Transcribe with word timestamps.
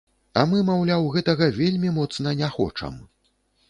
А 0.39 0.45
мы, 0.53 0.61
маўляў, 0.69 1.05
гэтага 1.17 1.53
вельмі 1.61 1.95
моцна 2.01 2.37
не 2.45 2.55
хочам. 2.61 3.03